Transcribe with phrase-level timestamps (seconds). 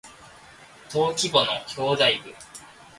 [0.89, 2.33] 登記簿の表題部